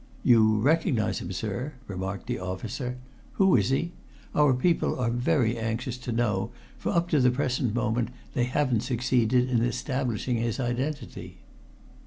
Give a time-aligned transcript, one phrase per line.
[0.23, 2.97] "You recognize him, sir?" remarked the officer.
[3.33, 3.91] "Who is he?
[4.33, 8.81] Our people are very anxious to know, for up to the present moment they haven't
[8.81, 11.37] succeeded in establishing his identity."